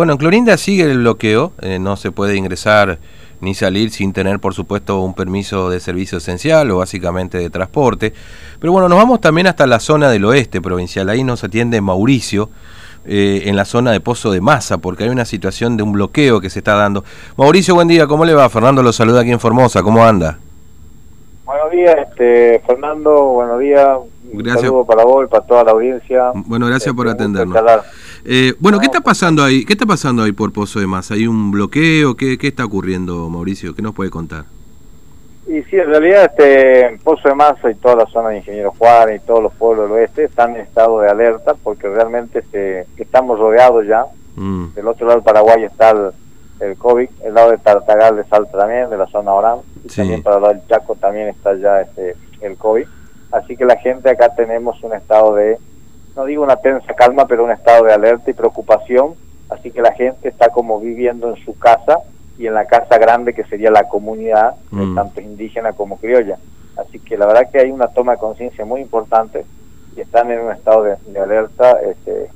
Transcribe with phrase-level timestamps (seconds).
[0.00, 2.96] bueno, en Clorinda sigue el bloqueo, eh, no se puede ingresar
[3.42, 8.14] ni salir sin tener, por supuesto, un permiso de servicio esencial o básicamente de transporte.
[8.58, 11.10] Pero bueno, nos vamos también hasta la zona del oeste provincial.
[11.10, 12.48] Ahí nos atiende Mauricio,
[13.04, 16.40] eh, en la zona de Pozo de Masa, porque hay una situación de un bloqueo
[16.40, 17.04] que se está dando.
[17.36, 18.48] Mauricio, buen día, ¿cómo le va?
[18.48, 20.38] Fernando lo saluda aquí en Formosa, ¿cómo anda?
[21.44, 23.98] Buenos días, este, Fernando, buenos días.
[24.32, 24.56] Gracias.
[24.56, 26.30] Un saludo para vos y para toda la audiencia.
[26.46, 27.54] Bueno, gracias por este, atendernos.
[28.24, 29.64] Eh, bueno, ¿qué está pasando ahí?
[29.64, 31.14] ¿Qué está pasando ahí por Pozo de Masa?
[31.14, 32.16] ¿Hay un bloqueo?
[32.16, 33.74] ¿Qué, qué está ocurriendo, Mauricio?
[33.74, 34.44] ¿Qué nos puede contar?
[35.46, 39.20] Y sí, en realidad este Pozo de Masa y toda la zona de Ingeniero Juárez
[39.22, 43.38] y todos los pueblos del oeste están en estado de alerta porque realmente este, estamos
[43.38, 44.04] rodeados ya.
[44.36, 44.74] Mm.
[44.74, 45.90] Del otro lado del Paraguay está
[46.60, 50.22] el, COVID, el lado de Tartagal de Salta también, de la zona Orán, y también
[50.22, 52.86] para el lado del Chaco también está ya este, el COVID.
[53.32, 55.58] Así que la gente acá tenemos un estado de
[56.20, 59.14] no digo una tensa calma, pero un estado de alerta y preocupación,
[59.48, 62.00] así que la gente está como viviendo en su casa
[62.38, 64.96] y en la casa grande que sería la comunidad, mm.
[64.96, 66.36] tanto indígena como criolla.
[66.76, 69.46] Así que la verdad que hay una toma de conciencia muy importante
[69.96, 72.30] y están en un estado de, alerta este,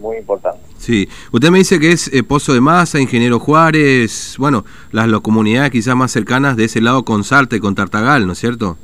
[0.00, 0.60] muy importante.
[0.78, 5.20] Sí, usted me dice que es eh, Pozo de Masa, Ingeniero Juárez, bueno, las, las
[5.20, 8.76] comunidades quizás más cercanas de ese lado con Salta y con Tartagal, ¿no es cierto?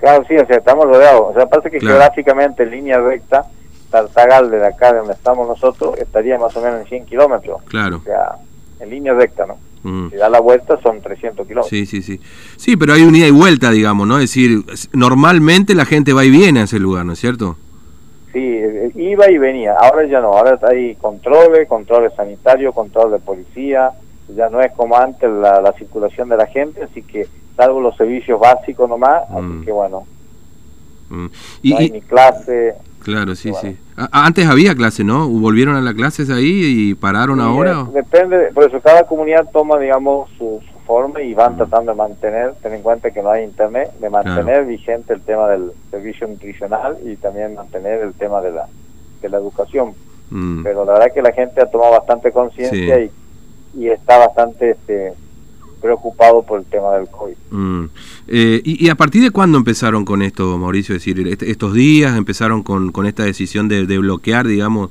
[0.00, 1.30] Claro, sí, o sea, estamos rodeados.
[1.30, 3.44] O sea, parece que geográficamente en línea recta,
[3.90, 7.62] Tartagal de acá, de donde estamos nosotros, estaría más o menos en 100 kilómetros.
[7.64, 7.98] Claro.
[7.98, 8.36] O sea,
[8.78, 9.58] en línea recta, ¿no?
[9.82, 10.10] Mm.
[10.10, 11.68] Si da la vuelta son 300 kilómetros.
[11.68, 12.20] Sí, sí, sí.
[12.56, 14.16] Sí, pero hay un ida y vuelta, digamos, ¿no?
[14.16, 17.56] Es decir, normalmente la gente va y viene a ese lugar, ¿no es cierto?
[18.32, 19.74] Sí, eh, iba y venía.
[19.80, 20.28] Ahora ya no.
[20.28, 23.90] Ahora hay controles, controles sanitarios, control de policía.
[24.36, 27.96] Ya no es como antes la, la circulación de la gente, así que salvo los
[27.96, 29.64] servicios básicos nomás, así mm.
[29.64, 30.06] que bueno,
[31.10, 31.26] mm.
[31.62, 32.74] y, no hay ni clase.
[33.02, 33.78] Claro, sí, sí.
[34.12, 35.26] antes había clase, ¿no?
[35.26, 37.86] ¿Volvieron a las clases ahí y pararon ahora?
[37.94, 41.56] Depende, por eso cada comunidad toma, digamos, su, forma y van mm.
[41.58, 45.48] tratando de mantener, ten en cuenta que no hay internet, de mantener vigente el tema
[45.48, 48.66] del servicio nutricional y también mantener el tema de la,
[49.22, 49.94] de la educación.
[50.62, 53.10] Pero la verdad que la gente ha tomado bastante conciencia y,
[53.74, 54.70] y está bastante...
[54.70, 55.14] este
[55.80, 57.34] preocupado por el tema del COVID.
[57.50, 57.84] Mm.
[58.28, 60.94] Eh, y, a partir de cuándo empezaron con esto, Mauricio?
[60.94, 64.90] Es decir, estos días empezaron con, con esta decisión de, bloquear, digamos,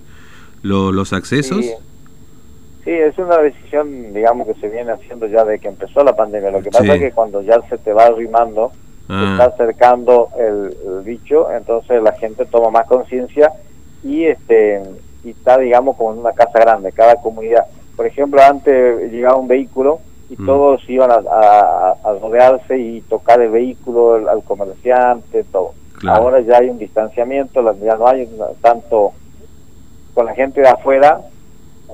[0.62, 1.66] los accesos.
[1.66, 2.92] Sí.
[2.92, 6.52] es una decisión, digamos, que se viene haciendo ya de que empezó la pandemia.
[6.52, 8.72] Lo que pasa es que cuando ya se te va arrimando,
[9.08, 9.30] se ah.
[9.32, 13.52] está acercando el, el, bicho, entonces la gente toma más conciencia
[14.04, 14.82] y este
[15.24, 17.66] y está, digamos, como en una casa grande, cada comunidad.
[18.00, 20.00] Por ejemplo, antes llegaba un vehículo
[20.30, 20.46] y mm.
[20.46, 25.74] todos iban a, rodearse y tocar el vehículo al, comerciante, todo.
[26.08, 28.26] Ahora ya hay un distanciamiento, ya no hay
[28.62, 29.12] tanto
[30.14, 31.20] con la gente de afuera,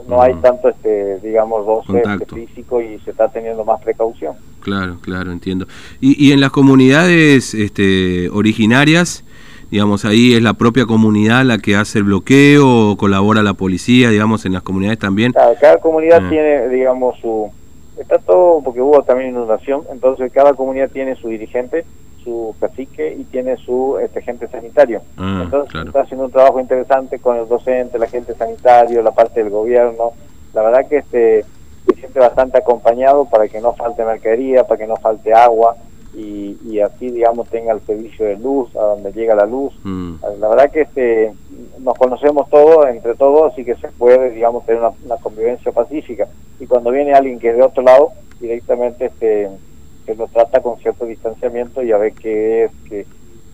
[0.08, 0.42] no hay mm.
[0.42, 4.36] tanto, este digamos, roce este, físico y se está teniendo más precaución.
[4.62, 5.66] Claro, claro, entiendo.
[6.00, 9.24] Y, y en las comunidades este, originarias,
[9.72, 14.10] digamos, ahí es la propia comunidad la que hace el bloqueo o colabora la policía,
[14.10, 15.34] digamos, en las comunidades también.
[15.34, 16.30] cada comunidad ah.
[16.30, 17.52] tiene, digamos, su
[17.98, 21.86] está todo porque hubo también inundación, entonces cada comunidad tiene su dirigente,
[22.24, 25.02] su cacique y tiene su este, agente sanitario.
[25.18, 29.42] Ah, entonces está haciendo un trabajo interesante con el docente, el agente sanitario, la parte
[29.42, 30.12] del gobierno.
[30.54, 31.46] La verdad que este
[31.86, 35.76] se siente bastante acompañado para que no falte mercadería, para que no falte agua
[36.16, 39.74] y, y así, digamos, tenga el servicio de luz, a donde llega la luz.
[39.84, 40.16] Mm.
[40.40, 41.34] La verdad que este
[41.80, 46.28] nos conocemos todos, entre todos, así que se puede, digamos, tener una, convivencia pacífica.
[46.60, 49.50] Y cuando viene alguien que es de otro lado, directamente este,
[50.06, 53.06] se lo trata con cierto distanciamiento y a ver qué es, qué,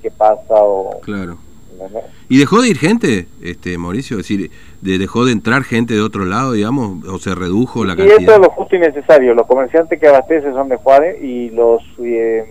[0.02, 1.00] qué pasa o...
[1.02, 1.38] Claro.
[2.30, 4.18] ¿Y dejó de ir gente, este Mauricio?
[4.18, 4.52] Es decir,
[4.82, 8.20] de, ¿dejó de entrar gente de otro lado, digamos, o se redujo la cantidad?
[8.20, 9.34] Y eso es lo justo y necesario.
[9.34, 12.46] Los comerciantes que abastecen son de Juárez y los eh,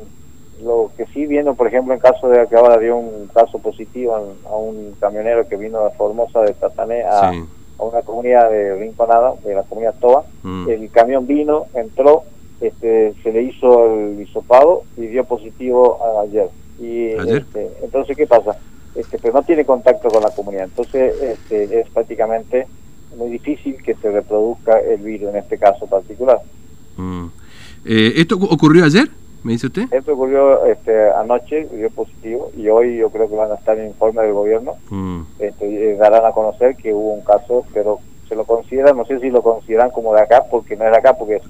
[0.62, 4.14] lo que sí viendo, por ejemplo, en caso de que ahora dio un caso positivo
[4.47, 7.32] a un camionero que vino de Formosa, de Tatané, a,
[7.78, 10.68] una comunidad de Rinconada, de la comunidad Toa, mm.
[10.68, 12.24] el camión vino, entró,
[12.60, 16.48] este, se le hizo el hisopado y dio positivo ayer.
[16.78, 18.59] Y Este, entonces, ¿qué pasa?
[18.95, 22.66] Este, pues no tiene contacto con la comunidad, entonces este, es prácticamente
[23.16, 26.41] muy difícil que se reproduzca el virus en este caso particular.
[26.97, 27.27] Mm.
[27.84, 29.09] Eh, ¿Esto ocurrió ayer?
[29.42, 29.84] ¿Me dice usted?
[29.91, 33.87] Esto ocurrió este, anoche, dio positivo, y hoy yo creo que van a estar en
[33.87, 34.75] informe del gobierno.
[34.91, 35.22] Mm.
[35.39, 39.31] Este, darán a conocer que hubo un caso, pero se lo consideran, no sé si
[39.31, 41.41] lo consideran como de acá, porque no es de acá, porque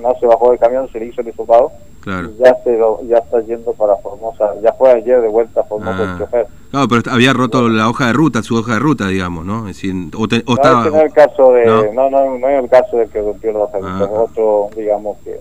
[0.00, 1.72] no se bajó del camión, se le hizo el hisopado,
[2.06, 6.08] ya se ya está yendo para Formosa, ya fue ayer de vuelta a Formosa el
[6.08, 6.16] ah.
[6.18, 6.46] chofer.
[6.70, 9.68] Claro, pero había roto la hoja de ruta, su hoja de ruta, digamos, ¿no?
[9.68, 10.88] Es decir, o, no, estaba...
[10.88, 12.10] no es el caso de, ¿no?
[12.10, 14.20] no, no, es el caso de que rompió la hoja de ruta, ah.
[14.20, 15.38] otro, digamos que...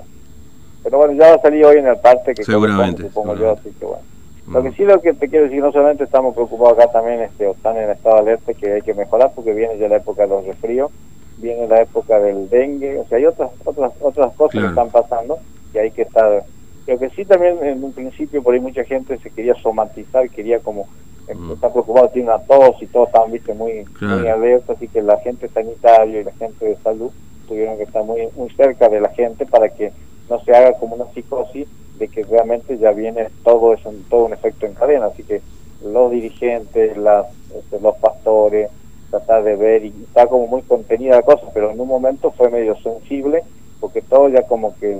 [0.84, 3.70] Pero bueno, ya va a salir hoy en el parte que seguramente, supongo yo, así
[3.78, 4.04] que bueno.
[4.52, 7.46] Lo que sí lo que te quiero decir, no solamente estamos preocupados acá también, este,
[7.46, 10.24] o están en estado de alerta que hay que mejorar porque viene ya la época
[10.24, 10.90] de los resfríos,
[11.38, 15.38] viene la época del dengue, o sea, hay otras otras otras cosas que están pasando
[15.74, 16.44] y hay que estar
[16.88, 20.60] lo que sí también en un principio por ahí mucha gente se quería somatizar, quería
[20.60, 20.88] como
[21.34, 21.52] mm.
[21.52, 25.18] está preocupado, tiene una tos y todos estaban viste muy, muy alerta, así que la
[25.20, 27.12] gente sanitaria y la gente de salud
[27.48, 29.92] tuvieron que estar muy, muy cerca de la gente para que
[30.30, 31.68] no se haga como una psicosis
[32.00, 35.42] de que realmente ya viene todo eso, todo un efecto en cadena, así que
[35.84, 38.70] los dirigentes, las, este, los pastores,
[39.12, 42.50] tratar de ver y está como muy contenida la cosa, pero en un momento fue
[42.50, 43.44] medio sensible
[43.80, 44.98] porque todo ya como que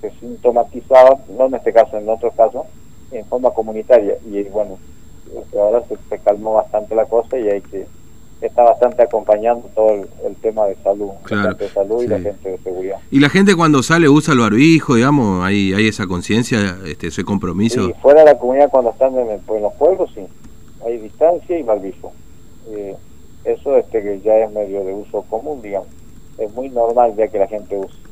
[0.00, 2.66] se sintomatizaba, no en este caso, en otro caso,
[3.10, 4.16] en forma comunitaria.
[4.26, 4.78] Y bueno,
[5.36, 7.86] este, ahora se, calmó bastante la cosa y hay que
[8.40, 12.58] está bastante acompañando todo el, tema de salud, claro, de salud y la gente de
[12.58, 12.98] seguridad.
[13.10, 17.24] Y la gente cuando sale usa el barbijo, digamos, hay, hay esa conciencia, este, ese
[17.24, 17.86] compromiso.
[17.86, 20.24] Sí, fuera de la comunidad cuando están en, los pueblos, sí,
[20.86, 22.12] hay distancia y barbijo.
[22.70, 22.94] Eh,
[23.44, 25.88] eso este que ya es medio de uso común, digamos.
[26.38, 28.07] Es muy normal ya que la gente use.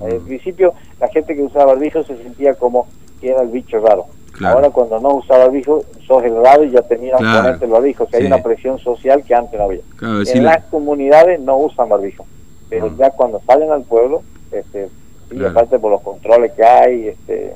[0.00, 2.86] En el principio, la gente que usaba barbijo se sentía como
[3.20, 4.06] que era el bicho raro.
[4.44, 7.42] Ahora, cuando no usaba barbijo, sos el raro y ya tenían claro.
[7.42, 8.04] ponerte el barbijo.
[8.04, 9.80] O sea, hay una presión social que antes no había.
[10.00, 12.24] en las comunidades no usan barbijo,
[12.68, 12.94] pero ah.
[12.96, 14.22] ya cuando salen al pueblo,
[14.52, 14.88] este,
[15.30, 17.54] y aparte por los controles que hay, este,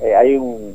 [0.00, 0.74] eh, hay un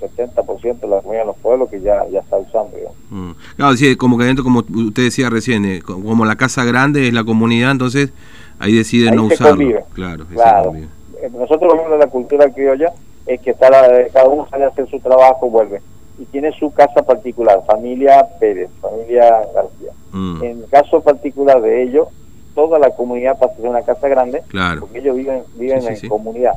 [0.00, 2.76] 70% de la comunidad de los pueblos que ya, ya está usando.
[3.10, 3.30] Mm.
[3.56, 7.14] Claro, sí, como que dentro, como usted decía recién, eh, como la casa grande es
[7.14, 8.12] la comunidad, entonces
[8.60, 9.82] Ahí deciden no usarlo.
[9.94, 10.74] Claro, claro.
[10.76, 12.92] Eh, Nosotros vemos la cultura criolla
[13.26, 13.70] es que está
[14.12, 15.80] cada uno sale a hacer su trabajo, vuelve.
[16.18, 19.92] Y tiene su casa particular, familia Pérez, familia García.
[20.12, 20.42] Mm.
[20.42, 22.08] En el caso particular de ellos,
[22.54, 24.80] toda la comunidad pasa a ser una casa grande, claro.
[24.80, 26.52] porque ellos viven, viven en comunidad.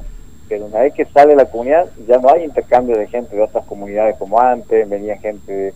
[0.50, 3.66] Pero una vez que sale la comunidad, ya no hay intercambio de gente de otras
[3.66, 5.74] comunidades como antes, venía gente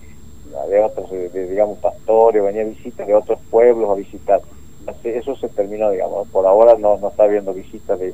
[0.70, 4.42] de, otros, de, digamos, pastores, venía visitas de otros pueblos a visitar
[5.04, 6.28] eso se terminó, digamos.
[6.30, 8.14] Por ahora no, no está habiendo visitas de,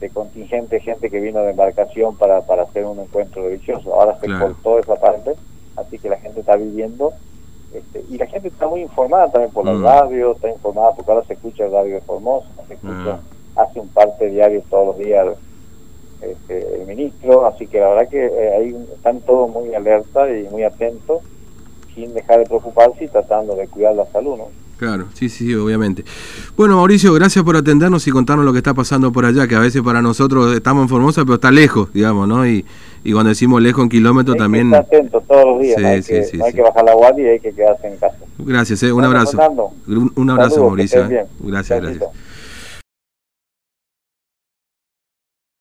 [0.00, 3.94] de contingente, gente que vino de embarcación para, para hacer un encuentro religioso.
[3.94, 5.34] Ahora se cortó esa parte,
[5.76, 7.12] así que la gente está viviendo.
[7.72, 9.82] Este, y la gente está muy informada también por la mm.
[9.82, 13.58] radio, está informada porque ahora se escucha el radio de Formosa, se escucha, mm.
[13.58, 15.26] hace un parte diario todos los días
[16.32, 20.44] este, el ministro, así que la verdad que eh, ahí están todos muy alerta y
[20.44, 21.22] muy atentos,
[21.94, 24.64] sin dejar de preocuparse y tratando de cuidar la salud, ¿no?
[24.76, 26.04] Claro, sí, sí, obviamente.
[26.56, 29.60] Bueno, Mauricio, gracias por atendernos y contarnos lo que está pasando por allá, que a
[29.60, 32.46] veces para nosotros estamos en Formosa, pero está lejos, digamos, ¿no?
[32.46, 32.64] Y,
[33.04, 34.74] y cuando decimos lejos en kilómetros también...
[34.74, 37.86] Atento todos los días, hay, que, hay que bajar la guardia y hay que quedarse
[37.86, 38.16] en casa.
[38.38, 39.38] Gracias, eh, un abrazo.
[39.86, 41.04] Un, abrazo, Mauricio.
[41.04, 41.26] Eh.
[41.40, 42.10] Gracias, gracias.